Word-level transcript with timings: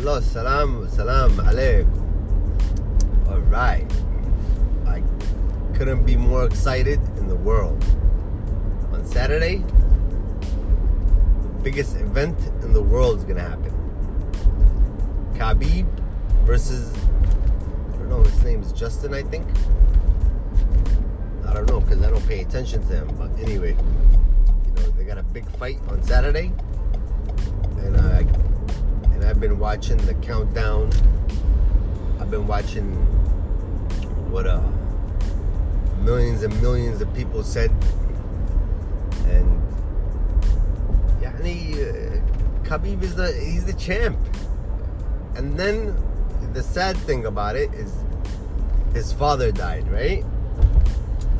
Allah, 0.00 0.22
salam, 0.22 0.88
salam 0.90 1.30
alaikum. 1.38 3.30
All 3.30 3.40
right. 3.40 3.90
I 4.86 5.02
couldn't 5.76 6.04
be 6.04 6.16
more 6.16 6.44
excited 6.44 7.00
in 7.16 7.28
the 7.28 7.36
world. 7.36 7.82
On 8.92 9.04
Saturday, 9.06 9.58
the 9.58 11.62
biggest 11.62 11.96
event 11.96 12.38
in 12.62 12.72
the 12.72 12.82
world 12.82 13.18
is 13.18 13.24
going 13.24 13.36
to 13.36 13.42
happen. 13.42 13.72
Khabib 15.34 15.86
versus, 16.44 16.92
I 17.92 17.96
don't 17.96 18.08
know, 18.08 18.22
his 18.22 18.44
name 18.44 18.62
is 18.62 18.72
Justin, 18.72 19.14
I 19.14 19.22
think. 19.22 19.46
I 21.46 21.54
don't 21.54 21.68
know 21.68 21.80
because 21.80 22.02
I 22.02 22.10
don't 22.10 22.26
pay 22.26 22.40
attention 22.40 22.86
to 22.88 22.94
him. 22.94 23.14
But 23.16 23.30
anyway, 23.38 23.76
you 24.66 24.82
know, 24.82 24.90
they 24.98 25.04
got 25.04 25.18
a 25.18 25.22
big 25.22 25.48
fight 25.52 25.78
on 25.88 26.02
Saturday. 26.02 26.52
I've 29.34 29.40
been 29.40 29.58
watching 29.58 29.96
the 29.96 30.14
countdown. 30.14 30.92
I've 32.20 32.30
been 32.30 32.46
watching 32.46 32.92
what 34.30 34.46
uh 34.46 34.62
millions 36.02 36.44
and 36.44 36.62
millions 36.62 37.02
of 37.02 37.12
people 37.14 37.42
said, 37.42 37.72
and 39.26 39.60
he, 41.44 41.72
uh, 41.72 42.20
Khabib 42.62 43.02
is 43.02 43.16
the 43.16 43.32
he's 43.32 43.64
the 43.64 43.72
champ. 43.72 44.16
And 45.34 45.58
then 45.58 45.96
the 46.52 46.62
sad 46.62 46.96
thing 46.98 47.26
about 47.26 47.56
it 47.56 47.74
is 47.74 47.92
his 48.92 49.12
father 49.12 49.50
died, 49.50 49.90
right? 49.90 50.24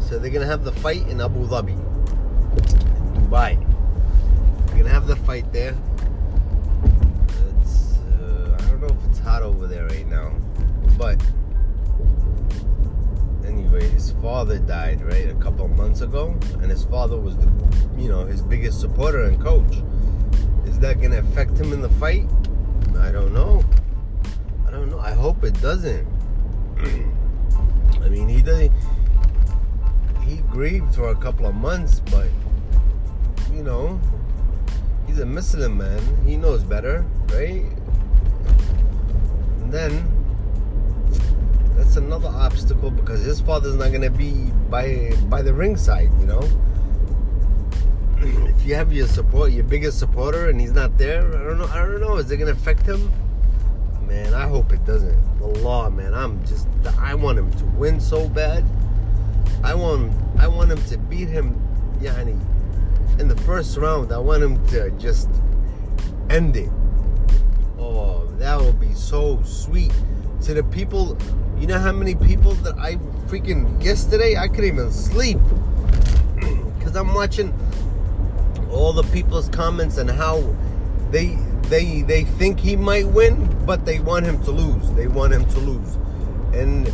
So 0.00 0.18
they're 0.18 0.32
gonna 0.32 0.46
have 0.46 0.64
the 0.64 0.72
fight 0.72 1.06
in 1.06 1.20
Abu 1.20 1.46
Dhabi, 1.46 1.78
in 1.78 3.22
Dubai. 3.22 3.56
They're 4.66 4.78
gonna 4.78 4.88
have 4.88 5.06
the 5.06 5.14
fight 5.14 5.52
there. 5.52 5.76
Father 14.44 14.58
died 14.58 15.00
right 15.00 15.30
a 15.30 15.34
couple 15.36 15.66
months 15.68 16.02
ago, 16.02 16.38
and 16.60 16.70
his 16.70 16.84
father 16.84 17.16
was 17.16 17.34
the 17.38 17.50
you 17.96 18.10
know 18.10 18.26
his 18.26 18.42
biggest 18.42 18.78
supporter 18.78 19.24
and 19.24 19.40
coach. 19.40 19.76
Is 20.66 20.78
that 20.80 21.00
gonna 21.00 21.20
affect 21.20 21.56
him 21.56 21.72
in 21.72 21.80
the 21.80 21.88
fight? 21.88 22.28
I 22.98 23.10
don't 23.10 23.32
know. 23.32 23.64
I 24.68 24.70
don't 24.70 24.90
know. 24.90 24.98
I 24.98 25.12
hope 25.12 25.44
it 25.44 25.58
doesn't. 25.62 26.06
I 28.02 28.08
mean, 28.10 28.28
he 28.28 28.42
doesn't 28.42 28.70
he 30.26 30.36
grieved 30.52 30.94
for 30.94 31.08
a 31.08 31.16
couple 31.16 31.46
of 31.46 31.54
months, 31.54 32.00
but 32.00 32.28
you 33.50 33.62
know, 33.62 33.98
he's 35.06 35.20
a 35.20 35.26
Muslim 35.26 35.78
man. 35.78 36.02
He 36.26 36.36
knows 36.36 36.64
better, 36.64 37.06
right? 37.32 37.64
And 39.62 39.72
then 39.72 40.23
that's 41.94 42.04
another 42.04 42.28
obstacle 42.28 42.90
because 42.90 43.24
his 43.24 43.40
father's 43.40 43.76
not 43.76 43.92
gonna 43.92 44.10
be 44.10 44.32
by 44.68 45.12
by 45.28 45.42
the 45.42 45.54
ringside, 45.54 46.10
you 46.18 46.26
know. 46.26 46.42
If 48.18 48.66
you 48.66 48.74
have 48.74 48.92
your 48.92 49.06
support, 49.06 49.52
your 49.52 49.64
biggest 49.64 49.98
supporter, 49.98 50.48
and 50.48 50.60
he's 50.60 50.72
not 50.72 50.98
there, 50.98 51.20
I 51.20 51.44
don't 51.44 51.58
know. 51.58 51.66
I 51.66 51.78
don't 51.78 52.00
know. 52.00 52.16
Is 52.16 52.30
it 52.30 52.38
gonna 52.38 52.50
affect 52.50 52.84
him? 52.84 53.12
Man, 54.08 54.34
I 54.34 54.48
hope 54.48 54.72
it 54.72 54.84
doesn't. 54.84 55.38
The 55.38 55.46
law, 55.46 55.88
man. 55.88 56.14
I'm 56.14 56.44
just. 56.44 56.66
I 56.98 57.14
want 57.14 57.38
him 57.38 57.52
to 57.52 57.64
win 57.76 58.00
so 58.00 58.28
bad. 58.28 58.64
I 59.62 59.74
want 59.74 60.12
I 60.38 60.48
want 60.48 60.72
him 60.72 60.82
to 60.86 60.98
beat 60.98 61.28
him, 61.28 61.54
Yani, 62.00 62.40
in 63.20 63.28
the 63.28 63.36
first 63.42 63.76
round. 63.76 64.10
I 64.10 64.18
want 64.18 64.42
him 64.42 64.66
to 64.68 64.90
just 64.92 65.28
end 66.28 66.56
it. 66.56 66.70
Oh, 67.78 68.26
that 68.38 68.60
would 68.60 68.80
be 68.80 68.94
so 68.94 69.40
sweet 69.44 69.92
to 70.42 70.54
the 70.54 70.64
people. 70.64 71.16
You 71.64 71.68
know 71.68 71.78
how 71.78 71.92
many 71.92 72.14
people 72.14 72.52
that 72.56 72.76
I 72.76 72.96
freaking 73.26 73.82
yesterday 73.82 74.36
I 74.36 74.48
couldn't 74.48 74.66
even 74.66 74.92
sleep 74.92 75.38
because 76.78 76.94
I'm 76.94 77.14
watching 77.14 77.58
all 78.70 78.92
the 78.92 79.02
people's 79.04 79.48
comments 79.48 79.96
and 79.96 80.10
how 80.10 80.54
they 81.10 81.38
they 81.70 82.02
they 82.02 82.24
think 82.24 82.60
he 82.60 82.76
might 82.76 83.06
win, 83.08 83.48
but 83.64 83.86
they 83.86 83.98
want 83.98 84.26
him 84.26 84.44
to 84.44 84.50
lose. 84.50 84.92
They 84.92 85.06
want 85.06 85.32
him 85.32 85.46
to 85.46 85.58
lose, 85.58 85.94
and 86.52 86.86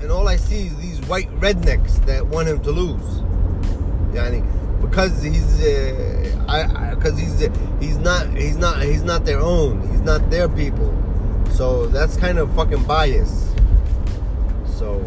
and 0.00 0.10
all 0.10 0.26
I 0.26 0.36
see 0.36 0.68
is 0.68 0.76
these 0.78 0.98
white 1.06 1.28
rednecks 1.40 2.02
that 2.06 2.26
want 2.26 2.48
him 2.48 2.62
to 2.62 2.70
lose. 2.70 3.20
Yani, 4.14 4.40
because 4.80 5.22
he's 5.22 5.60
uh, 5.60 6.46
I 6.48 6.94
because 6.94 7.18
he's 7.18 7.42
uh, 7.42 7.52
he's 7.80 7.98
not 7.98 8.34
he's 8.34 8.56
not 8.56 8.82
he's 8.82 9.02
not 9.02 9.26
their 9.26 9.40
own. 9.40 9.86
He's 9.90 10.00
not 10.00 10.30
their 10.30 10.48
people. 10.48 10.99
So 11.52 11.86
that's 11.86 12.16
kind 12.16 12.38
of 12.38 12.54
fucking 12.54 12.84
bias. 12.84 13.52
So, 14.78 15.02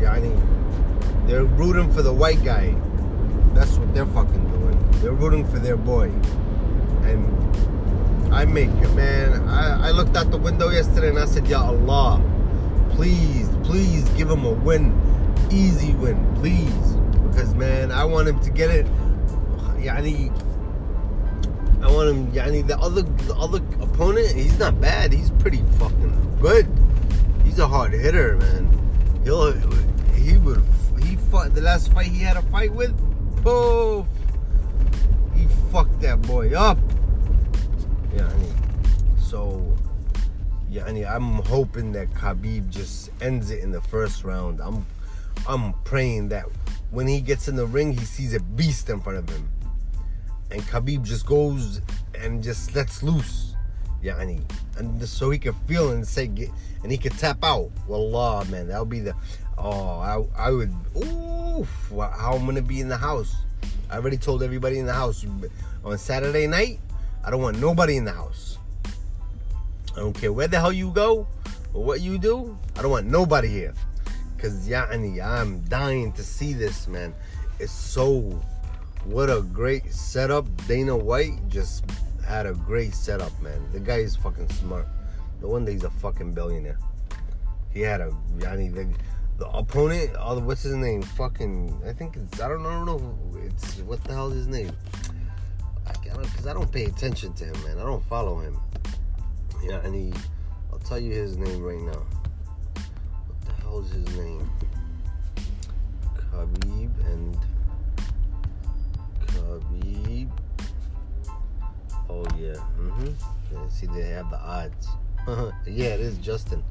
yeah, 0.00 0.12
I 0.12 0.20
mean, 0.20 1.26
they're 1.26 1.44
rooting 1.44 1.92
for 1.92 2.02
the 2.02 2.12
white 2.12 2.42
guy. 2.44 2.74
That's 3.54 3.76
what 3.76 3.94
they're 3.94 4.06
fucking 4.06 4.50
doing. 4.50 4.90
They're 5.00 5.12
rooting 5.12 5.46
for 5.46 5.58
their 5.58 5.76
boy. 5.76 6.10
And 7.04 8.34
I 8.34 8.44
make 8.44 8.70
it, 8.70 8.92
man. 8.94 9.48
I, 9.48 9.88
I 9.88 9.90
looked 9.92 10.16
out 10.16 10.30
the 10.30 10.38
window 10.38 10.70
yesterday 10.70 11.10
and 11.10 11.18
I 11.18 11.26
said, 11.26 11.46
Ya 11.46 11.62
Allah 11.62 12.20
please, 12.94 13.48
please 13.64 14.08
give 14.10 14.30
him 14.30 14.44
a 14.44 14.52
win, 14.52 14.94
easy 15.50 15.94
win, 15.94 16.16
please, 16.36 16.96
because 17.28 17.54
man, 17.54 17.90
I 17.90 18.04
want 18.04 18.28
him 18.28 18.38
to 18.40 18.50
get 18.50 18.70
it. 18.70 18.86
Yeah, 19.80 19.96
I 19.96 20.00
want 21.88 22.08
him. 22.10 22.32
Yani, 22.32 22.66
the 22.66 22.78
other, 22.78 23.02
the 23.02 23.34
other 23.34 23.58
opponent, 23.80 24.30
he's 24.34 24.58
not 24.58 24.80
bad. 24.80 25.12
He's 25.12 25.30
pretty 25.30 25.62
fucking 25.78 26.38
good. 26.40 26.66
He's 27.44 27.58
a 27.58 27.66
hard 27.66 27.92
hitter, 27.92 28.36
man. 28.36 29.20
He'll, 29.24 29.52
he 30.12 30.36
would, 30.38 30.62
he 31.00 31.16
fought 31.16 31.54
the 31.54 31.60
last 31.60 31.92
fight 31.92 32.06
he 32.06 32.20
had 32.20 32.36
a 32.36 32.42
fight 32.42 32.72
with. 32.72 32.94
Poof, 33.42 34.06
he 35.34 35.46
fucked 35.70 36.00
that 36.00 36.22
boy 36.22 36.52
up. 36.52 36.78
Yani, 38.14 38.52
so 39.20 39.74
Yani, 40.74 41.08
I'm 41.08 41.34
hoping 41.44 41.92
that 41.92 42.10
Khabib 42.14 42.68
just 42.68 43.10
ends 43.20 43.52
it 43.52 43.62
in 43.62 43.70
the 43.70 43.80
first 43.80 44.24
round. 44.24 44.60
I'm 44.60 44.84
I'm 45.46 45.72
praying 45.84 46.30
that 46.30 46.46
when 46.90 47.06
he 47.06 47.20
gets 47.20 47.46
in 47.46 47.54
the 47.54 47.66
ring, 47.66 47.92
he 47.92 48.04
sees 48.04 48.34
a 48.34 48.40
beast 48.40 48.90
in 48.90 49.00
front 49.00 49.18
of 49.18 49.28
him. 49.28 49.48
And 50.54 50.62
Khabib 50.62 51.02
just 51.02 51.26
goes 51.26 51.80
and 52.14 52.40
just 52.40 52.76
lets 52.76 53.02
loose. 53.02 53.56
Yani. 54.04 54.40
And 54.78 55.02
so 55.02 55.30
he 55.30 55.38
can 55.38 55.52
feel 55.66 55.90
and 55.90 56.06
say 56.06 56.28
get, 56.28 56.48
and 56.84 56.92
he 56.92 56.96
can 56.96 57.10
tap 57.10 57.42
out. 57.42 57.72
Wallah, 57.88 58.44
man, 58.44 58.68
that 58.68 58.78
would 58.78 58.88
be 58.88 59.00
the 59.00 59.16
oh 59.58 59.98
I 59.98 60.22
I 60.36 60.50
would 60.52 60.72
oof 60.96 61.90
how 61.90 62.34
I'm 62.34 62.46
gonna 62.46 62.62
be 62.62 62.80
in 62.80 62.88
the 62.88 62.96
house. 62.96 63.34
I 63.90 63.96
already 63.96 64.16
told 64.16 64.44
everybody 64.44 64.78
in 64.78 64.86
the 64.86 64.92
house 64.92 65.26
on 65.84 65.98
Saturday 65.98 66.46
night, 66.46 66.78
I 67.24 67.30
don't 67.30 67.42
want 67.42 67.58
nobody 67.58 67.96
in 67.96 68.04
the 68.04 68.12
house. 68.12 68.58
I 69.96 70.00
don't 70.00 70.12
care 70.12 70.32
where 70.32 70.46
the 70.46 70.60
hell 70.60 70.72
you 70.72 70.92
go 70.92 71.26
or 71.72 71.82
what 71.82 72.00
you 72.00 72.16
do. 72.16 72.56
I 72.76 72.82
don't 72.82 72.92
want 72.92 73.06
nobody 73.06 73.48
here. 73.48 73.74
Cause 74.38 74.68
yani, 74.68 75.20
I'm 75.20 75.62
dying 75.62 76.12
to 76.12 76.22
see 76.22 76.52
this, 76.52 76.86
man. 76.86 77.12
It's 77.58 77.72
so 77.72 78.40
what 79.04 79.30
a 79.30 79.42
great 79.42 79.92
setup. 79.92 80.46
Dana 80.66 80.96
White 80.96 81.48
just 81.48 81.84
had 82.26 82.46
a 82.46 82.54
great 82.54 82.94
setup, 82.94 83.38
man. 83.42 83.60
The 83.72 83.80
guy 83.80 83.98
is 83.98 84.16
fucking 84.16 84.48
smart. 84.50 84.86
No 85.42 85.48
wonder 85.48 85.72
he's 85.72 85.84
a 85.84 85.90
fucking 85.90 86.32
billionaire. 86.32 86.78
He 87.72 87.80
had 87.80 88.00
a 88.00 88.10
yani 88.38 88.72
the, 88.72 88.88
the 89.38 89.48
opponent, 89.48 90.10
oh, 90.18 90.38
what's 90.40 90.62
his 90.62 90.74
name? 90.74 91.02
Fucking 91.02 91.82
I 91.86 91.92
think 91.92 92.16
it's 92.16 92.40
I 92.40 92.48
don't 92.48 92.62
know, 92.62 92.70
I 92.70 92.84
don't 92.84 92.86
know 92.86 93.40
it's 93.44 93.78
what 93.80 94.02
the 94.04 94.14
hell 94.14 94.28
is 94.28 94.36
his 94.36 94.46
name? 94.46 94.72
I, 95.86 95.90
I 95.90 96.14
don't 96.14 96.22
because 96.22 96.46
I 96.46 96.54
don't 96.54 96.70
pay 96.72 96.84
attention 96.84 97.34
to 97.34 97.44
him, 97.44 97.64
man. 97.64 97.78
I 97.78 97.82
don't 97.82 98.04
follow 98.04 98.38
him. 98.38 98.58
Yeah, 99.62 99.80
and 99.84 99.94
he, 99.94 100.12
I'll 100.72 100.78
tell 100.78 100.98
you 100.98 101.12
his 101.12 101.36
name 101.36 101.62
right 101.62 101.80
now. 101.80 102.04
What 103.26 103.40
the 103.44 103.62
hell 103.62 103.80
is 103.80 103.90
his 103.90 104.16
name? 104.16 104.50
Khabib 106.30 106.90
and 107.12 107.36
Khabib. 109.60 110.28
Oh 112.08 112.24
yeah, 112.38 112.54
mm-hmm. 112.78 113.08
Yeah, 113.52 113.68
see, 113.68 113.86
they 113.86 114.02
have 114.08 114.30
the 114.30 114.38
odds. 114.38 114.88
yeah, 115.66 115.94
it 115.94 116.00
is 116.00 116.18
Justin. 116.18 116.62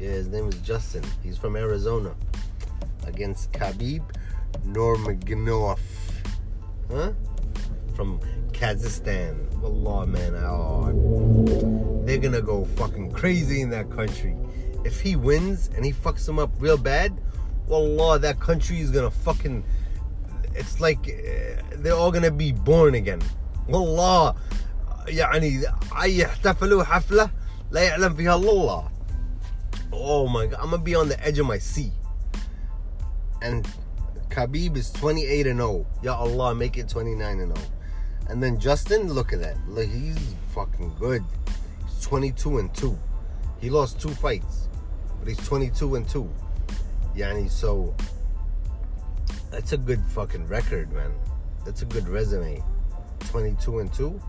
Yeah, 0.00 0.10
his 0.10 0.28
name 0.28 0.48
is 0.48 0.56
Justin. 0.60 1.04
He's 1.22 1.38
from 1.38 1.56
Arizona. 1.56 2.14
Against 3.06 3.52
Khabib 3.52 4.02
Nurmagomedov. 4.66 5.78
Huh? 6.90 7.12
From 7.94 8.20
Kazakhstan. 8.52 9.52
Wallah, 9.60 10.06
man. 10.06 10.34
Oh, 10.36 12.02
they're 12.04 12.18
gonna 12.18 12.42
go 12.42 12.64
fucking 12.76 13.12
crazy 13.12 13.60
in 13.60 13.70
that 13.70 13.90
country. 13.90 14.36
If 14.84 15.00
he 15.00 15.16
wins 15.16 15.70
and 15.74 15.84
he 15.84 15.92
fucks 15.92 16.26
them 16.26 16.38
up 16.38 16.50
real 16.58 16.76
bad, 16.76 17.18
Wallah, 17.66 18.18
that 18.20 18.40
country 18.40 18.80
is 18.80 18.90
gonna 18.90 19.10
fucking 19.10 19.64
It's 20.55 20.79
like 20.79 20.99
uh, 21.07 21.61
they're 21.77 21.93
all 21.93 22.11
gonna 22.11 22.31
be 22.31 22.51
born 22.51 22.95
again. 22.95 23.21
Wallah, 23.67 24.35
يعني 25.07 25.61
اي 26.01 26.17
يحتفلوا 26.17 26.83
حفله 26.83 27.29
لا 27.71 27.81
يعلم 27.81 28.15
فيها 28.15 28.35
الا 28.35 28.51
الله 28.51 28.91
oh 29.91 30.27
my 30.27 30.45
god 30.45 30.59
I'm 30.59 30.71
gonna 30.71 30.77
be 30.77 30.95
on 30.95 31.09
the 31.09 31.19
edge 31.25 31.39
of 31.39 31.47
my 31.47 31.57
seat 31.57 31.91
and 33.41 33.67
Khabib 34.29 34.77
is 34.77 34.91
28 34.91 35.47
and 35.47 35.59
0 35.59 35.85
Ya 36.01 36.15
Allah 36.15 36.55
make 36.55 36.77
it 36.77 36.87
29 36.87 37.39
and 37.39 37.57
0 37.57 37.67
and 38.29 38.41
then 38.41 38.59
Justin 38.59 39.11
look 39.11 39.33
at 39.33 39.39
that 39.41 39.57
look 39.67 39.87
he's 39.87 40.17
fucking 40.53 40.93
good 40.99 41.23
he's 41.85 42.01
22 42.01 42.59
and 42.59 42.73
2 42.73 42.97
he 43.59 43.69
lost 43.69 43.99
two 43.99 44.09
fights 44.09 44.69
but 45.19 45.27
he's 45.27 45.45
22 45.47 45.95
and 45.95 46.07
2 46.07 46.29
yani 47.15 47.49
so 47.49 47.93
that's 49.50 49.72
a 49.72 49.76
good 49.76 50.04
fucking 50.06 50.46
record 50.46 50.92
man. 50.92 51.12
That's 51.64 51.82
a 51.82 51.86
good 51.86 52.08
resume. 52.08 52.62
22 53.30 53.78
and 53.80 53.92
2 53.92 54.20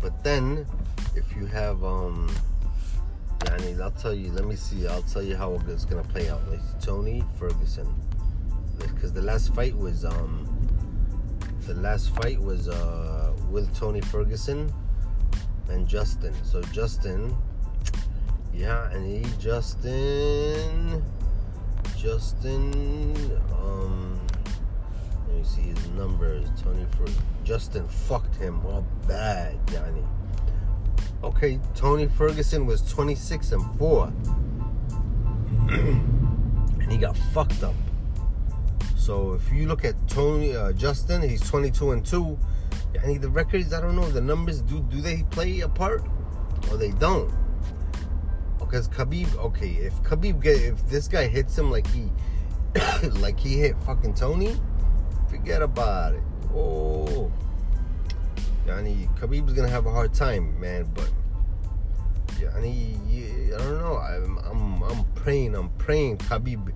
but 0.00 0.24
then 0.24 0.66
if 1.14 1.24
you 1.36 1.46
have 1.46 1.84
um 1.84 2.28
yani 3.40 3.80
I'll 3.80 3.90
tell 3.92 4.14
you 4.14 4.32
let 4.32 4.44
me 4.44 4.56
see. 4.56 4.86
I'll 4.86 5.02
tell 5.02 5.22
you 5.22 5.36
how 5.36 5.54
it's 5.68 5.84
gonna 5.84 6.02
play 6.02 6.28
out. 6.28 6.40
Like 6.50 6.60
Tony 6.80 7.24
Ferguson. 7.38 7.88
Because 8.78 9.12
the 9.12 9.22
last 9.22 9.54
fight 9.54 9.76
was 9.76 10.04
um 10.04 10.48
the 11.66 11.74
last 11.74 12.14
fight 12.16 12.40
was 12.40 12.68
uh 12.68 13.32
with 13.50 13.74
Tony 13.76 14.00
Ferguson 14.00 14.72
and 15.68 15.86
Justin. 15.86 16.34
So 16.44 16.62
Justin 16.72 17.36
yeah 18.52 18.90
and 18.90 19.06
he 19.06 19.30
Justin 19.38 21.02
Justin 21.96 23.40
um 23.54 24.20
me 25.32 25.44
see 25.44 25.62
his 25.62 25.88
numbers. 25.90 26.48
Tony 26.62 26.86
for 26.96 27.06
Justin 27.44 27.86
fucked 27.86 28.36
him 28.36 28.64
up 28.66 28.84
bad, 29.06 29.58
Yanni. 29.72 30.02
Okay, 31.22 31.60
Tony 31.74 32.08
Ferguson 32.08 32.66
was 32.66 32.82
26 32.90 33.52
and 33.52 33.78
4. 33.78 34.12
and 35.68 36.82
he 36.92 36.98
got 36.98 37.16
fucked 37.32 37.62
up. 37.62 37.74
So 38.96 39.32
if 39.32 39.52
you 39.52 39.66
look 39.66 39.84
at 39.84 39.94
Tony 40.08 40.54
uh, 40.54 40.72
Justin, 40.72 41.22
he's 41.22 41.40
22 41.48 41.92
and 41.92 42.04
2. 42.04 42.38
Yani 42.94 43.20
the 43.20 43.28
records, 43.28 43.72
I 43.72 43.80
don't 43.80 43.96
know, 43.96 44.08
the 44.10 44.20
numbers 44.20 44.62
do 44.62 44.80
do 44.90 45.00
they 45.00 45.22
play 45.30 45.60
a 45.60 45.68
part 45.68 46.04
or 46.70 46.76
they 46.76 46.90
don't? 46.92 47.32
Because 48.58 48.88
Khabib, 48.88 49.34
okay, 49.36 49.70
if 49.70 49.94
Khabib 50.02 50.42
get 50.42 50.60
if 50.60 50.88
this 50.88 51.08
guy 51.08 51.26
hits 51.26 51.56
him 51.56 51.70
like 51.70 51.86
he 51.88 52.10
like 53.20 53.38
he 53.38 53.58
hit 53.58 53.76
fucking 53.84 54.14
Tony, 54.14 54.56
Forget 55.42 55.62
about 55.62 56.14
it. 56.14 56.22
Oh, 56.54 57.28
Yani 58.64 59.12
Khabib's 59.18 59.52
gonna 59.52 59.66
have 59.66 59.86
a 59.86 59.90
hard 59.90 60.14
time, 60.14 60.54
man. 60.60 60.88
But 60.94 61.10
Yani, 62.38 63.52
I 63.52 63.58
don't 63.58 63.78
know. 63.80 63.98
I'm, 63.98 64.38
I'm, 64.38 64.82
I'm 64.84 65.04
praying. 65.16 65.56
I'm 65.56 65.68
praying 65.78 66.18
Khabib 66.18 66.72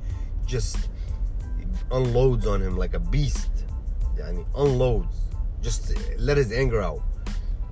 just 0.46 0.88
unloads 1.92 2.44
on 2.44 2.60
him 2.60 2.76
like 2.76 2.94
a 2.94 2.98
beast. 2.98 3.50
Yani 4.16 4.44
unloads. 4.56 5.14
Just 5.62 5.94
let 6.18 6.36
his 6.36 6.50
anger 6.50 6.82
out. 6.82 7.02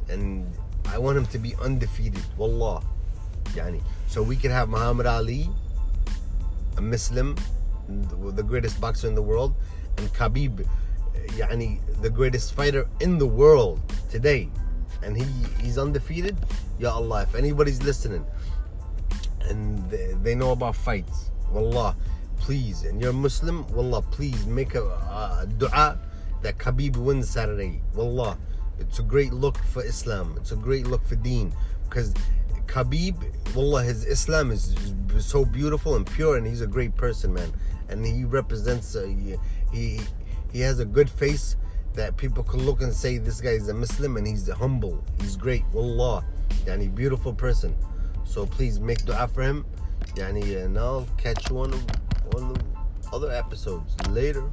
And 0.09 0.47
I 0.87 0.99
want 0.99 1.19
him 1.19 1.27
to 1.27 1.39
be 1.39 1.57
undefeated. 1.61 2.23
Wallah. 2.37 2.85
Yani. 3.57 3.83
So 4.07 4.23
we 4.23 4.37
can 4.37 4.53
have 4.53 4.69
Muhammad 4.69 5.07
Ali, 5.07 5.51
a 6.77 6.81
Muslim, 6.81 7.35
the 7.89 8.45
greatest 8.45 8.81
boxer 8.81 9.09
in 9.09 9.17
the 9.17 9.23
world, 9.23 9.57
and 9.99 10.13
Khabib, 10.15 10.65
يعني 11.38 11.80
the 12.02 12.10
greatest 12.10 12.54
fighter 12.54 12.88
in 13.00 13.18
the 13.18 13.28
world 13.28 13.80
today, 14.10 14.50
and 15.04 15.16
he 15.16 15.26
he's 15.62 15.78
undefeated. 15.78 16.38
Ya 16.80 16.92
Allah, 16.92 17.24
if 17.24 17.36
anybody's 17.36 17.84
listening 17.84 18.26
and 19.50 19.90
they, 19.90 20.14
they 20.22 20.36
know 20.36 20.52
about 20.52 20.76
fights, 20.76 21.32
wallah, 21.52 21.96
please, 22.40 22.84
and 22.84 23.02
you're 23.02 23.14
Muslim, 23.14 23.68
wallah, 23.74 24.02
please 24.02 24.46
make 24.46 24.76
a, 24.76 24.84
a 24.84 25.48
dua 25.58 26.00
that 26.42 26.58
Khabib 26.58 26.96
wins 26.98 27.30
Saturday. 27.30 27.82
Wallah, 27.94 28.38
it's 28.80 29.00
a 29.00 29.04
great 29.04 29.34
look 29.34 29.58
for 29.58 29.84
Islam. 29.84 30.36
It's 30.38 30.52
a 30.52 30.56
great 30.56 30.88
look 30.88 31.06
for 31.06 31.16
Deen 31.16 31.54
because 31.84 32.14
Khabib, 32.68 33.16
wallah, 33.56 33.84
his 33.84 34.06
Islam 34.06 34.52
is, 34.52 34.76
is, 35.14 35.26
so 35.26 35.44
beautiful 35.44 35.96
and 35.96 36.06
pure, 36.06 36.38
and 36.38 36.48
he's 36.48 36.62
a 36.62 36.68
great 36.68 36.96
person, 36.96 37.34
man. 37.34 37.52
And 37.90 38.06
he 38.06 38.24
represents, 38.24 38.96
uh, 38.96 39.04
he, 39.04 39.36
he 39.74 40.00
he 40.55 40.61
has 40.61 40.79
a 40.79 40.85
good 40.85 41.11
face 41.11 41.57
that 41.95 42.17
people 42.17 42.45
can 42.45 42.65
look 42.65 42.81
and 42.81 42.95
say 42.95 43.19
this 43.19 43.41
guy 43.41 43.51
is 43.51 43.69
a 43.69 43.75
Muslim 43.75 44.17
and 44.17 44.25
he's 44.25 44.49
humble. 44.49 45.05
He's 45.21 45.37
great. 45.37 45.65
Wallah. 45.73 46.25
Yani 46.65 46.95
beautiful 46.95 47.35
person. 47.35 47.75
So 48.25 48.47
please 48.47 48.79
make 48.79 49.05
dua 49.05 49.27
for 49.27 49.43
him. 49.43 49.67
Yani 50.15 50.65
and 50.65 50.79
I'll 50.79 51.09
catch 51.19 51.51
you 51.51 51.59
on 51.59 51.75
on 52.37 52.55
the 52.55 52.61
other 53.13 53.33
episodes 53.33 53.97
later. 54.11 54.45